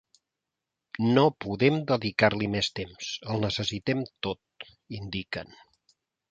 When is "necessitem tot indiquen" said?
3.47-5.57